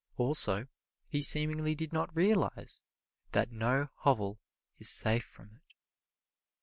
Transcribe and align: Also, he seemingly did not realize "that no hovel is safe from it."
Also, 0.17 0.65
he 1.09 1.21
seemingly 1.21 1.75
did 1.75 1.93
not 1.93 2.15
realize 2.15 2.81
"that 3.33 3.51
no 3.51 3.89
hovel 3.97 4.39
is 4.79 4.89
safe 4.89 5.25
from 5.25 5.51
it." 5.57 5.75